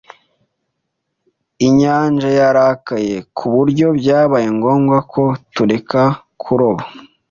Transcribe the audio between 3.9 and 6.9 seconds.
byabaye ngombwa ko tureka kuroba.